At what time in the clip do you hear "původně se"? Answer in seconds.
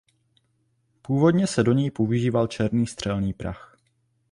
1.01-1.63